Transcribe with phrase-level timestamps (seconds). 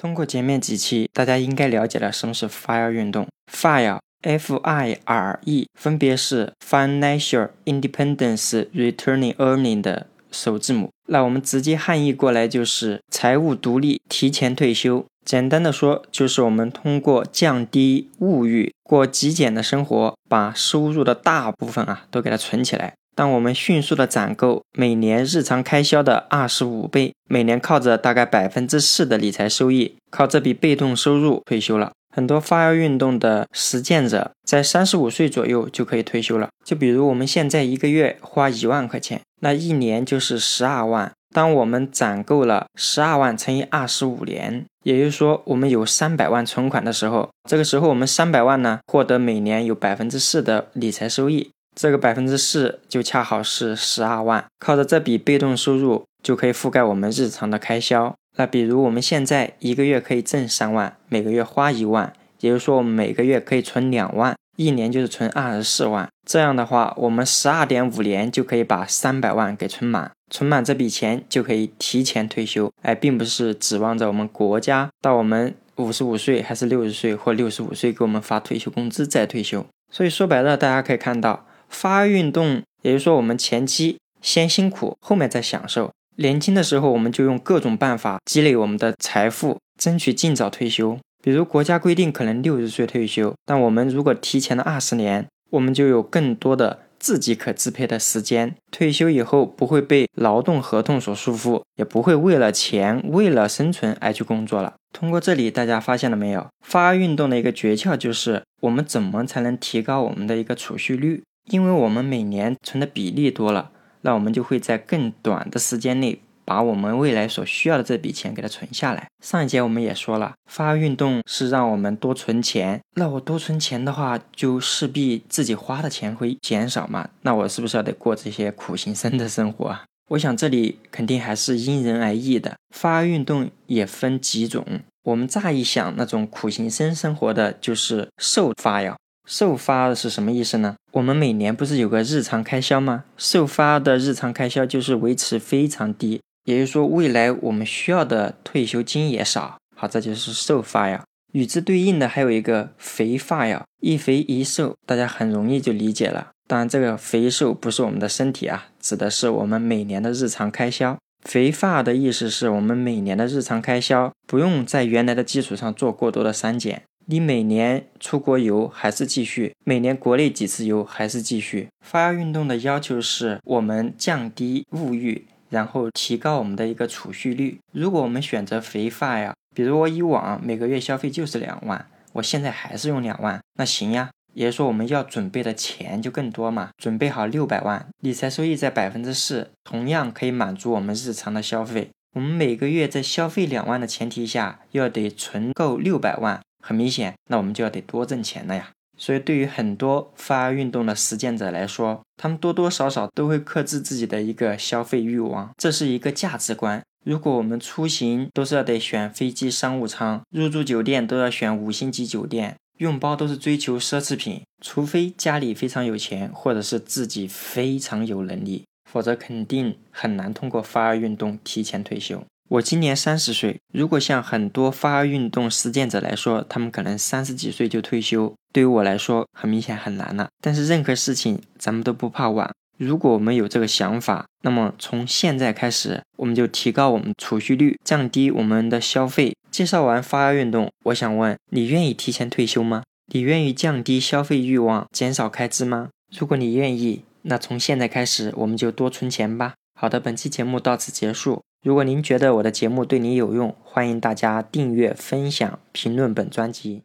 [0.00, 3.26] 通过前面几期，大家应该了解了什么是 FIRE 运动。
[3.52, 10.88] FIRE F I R E 分别是 Financial Independence Returning Earning 的首字母。
[11.08, 15.04] 那我们直接汉译过来就是财务独立、提前退休。
[15.26, 22.94] 简单的说，就是我们通过降低物欲、过极简的生活，把收入的大部分啊都给它存起来。
[23.20, 31.92] 当我们迅速的攒够每年日常开销的二十五倍，每年靠着大概百分之四的理财收益，靠这笔被动收入退休了。
[32.16, 36.48] 很多 FIRE 运动的实践者在三十五岁左右就可以退休了。
[36.64, 41.12] 就比如我们现在一个月花一万块钱，那一年就是十二万。
[41.34, 54.44] 当我们攒够了十二万乘以二十五年，也就是说我们有三百万存款的时候，这个时候我们三百万呢获得每年有百分之四的理财收益，这个百分之四就恰好是十二万。
[54.58, 58.14] 靠着这笔被动收入就可以覆盖我们日常的开销。
[58.36, 66.08] 那比如我们现在一个月可以挣三万，每个月花一万，也就是说我们每个月可以存两万，一年就是存二十四万。
[66.26, 72.70] 这样的话，我们十二点五年就可以把三百万给存满，存满这笔钱就可以提前退休。
[72.82, 79.66] 哎，并不是指望着我们国家到我们五十五岁还是六十岁或六十五岁给我们发退休工资再退休。
[79.92, 85.90] 所以说白了，大家可以看到，发运动，也就是说我们前期先辛苦，后面再享受。
[86.16, 90.98] 年轻的时候，我们就用各种办法积累我们的财富，争取尽早退休。
[91.22, 98.54] 比如国家规定可能六十岁退休，但我们如果提前了二十年，我们就有更多的自己可支配的时间。
[98.70, 104.74] 退休以后不会被劳动合同所束缚，也不会为了钱、为了生存而去工作了。
[104.92, 106.46] 通过这里，大家发现了没有？
[106.66, 111.22] 发运动的一个诀窍就是我们怎么才能提高我们的一个储蓄率？
[111.50, 113.70] 因为我们每年存的比例多了。
[114.02, 119.06] 那我们就会在更短的时间内把我们未来所需要的这笔钱给它存下来。
[119.22, 122.80] 上一节我们也说了，发运动是让我们多存钱。
[122.96, 127.08] 那我多存钱的话，就势必自己花的钱会减少嘛？
[127.22, 129.84] 那我是不是要得过这些苦行僧的生活啊？
[130.10, 132.56] 我想这里肯定还是因人而异的。
[132.74, 134.64] 发运动也分几种，
[135.04, 138.96] 我们乍一想，那种苦行僧生活的就是受发呀。
[139.30, 140.74] 受发是什么意思呢？
[140.90, 143.04] 我们每年不是有个日常开销吗？
[143.16, 149.56] 受发的日常开销就是维持非常低，也就是说未来我们需要的退休金也少。
[149.76, 151.04] 好，这就是受发呀。
[151.32, 156.30] 与之对应的还有一个肥发呀，一肥一瘦，大家很容易就理解了。
[156.48, 160.98] 当然，这个肥瘦不是我们的身体啊，指的是我们每年的日常开销。
[161.22, 166.82] 肥发的意思是我们每年的日常开销不用在原来的基础上做过多的删减。
[167.10, 171.66] 你每年出国游还是继续，每年国内几次游还是继续。
[171.84, 177.58] 发芽运动的要求是我们降低物欲，然后提高我们的一个储蓄率。
[177.72, 184.10] 如果我们选择肥发呀，比如我以往每个月消费就是两万，我现在还是用两万，那行呀。
[184.32, 191.90] 也就是说我们要准备的钱就更多嘛，准备好六百万，理财收益在百分之四，同样可以满足我们日常的消费。
[192.14, 196.40] 我们每个月在消费两万的前提下，要得存够六百万。
[196.60, 198.70] 很明显，那我们就要得多挣钱了呀。
[198.96, 206.82] 所以，对于很多发运动的实践者来说，他们多多少少都会克制自己的一个消费欲望，这是一个价值观。
[207.06, 222.22] 如果我们出行都是要得选飞机商务舱，入住酒店都要选五星级酒店，用包都是追求奢侈品，除非家里非常有钱，或者是自己非常有能力，否则肯定很难通过发运动提前退休。
[222.50, 230.28] 我今年三十岁，如果像很多发运动实践者来说，他们可能三十几岁就退休，对于我来说，很明显很难了。
[230.42, 239.36] 但是任何事情咱们都不怕晚，如果我们有这个想法，那么从现在开始，我们就提高我们储蓄率，降低我们的消费。
[239.52, 242.82] 介绍完发运动，我想问你，愿意提前退休吗？
[243.12, 245.90] 你愿意降低消费欲望，减少开支吗？
[246.18, 249.54] 如果你愿意，那从现在开始，我们就多存钱吧。
[249.78, 251.40] 好的，本期节目到此结束。
[251.62, 256.84] 如果您觉得我的节目对你有用，欢迎大家订阅、分享、评论本专辑。